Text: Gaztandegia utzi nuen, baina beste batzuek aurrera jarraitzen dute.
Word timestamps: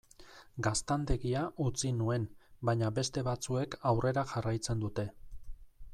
Gaztandegia 0.67 1.43
utzi 1.65 1.91
nuen, 1.99 2.25
baina 2.71 2.91
beste 2.97 3.25
batzuek 3.29 3.79
aurrera 3.93 4.27
jarraitzen 4.33 4.83
dute. 4.87 5.11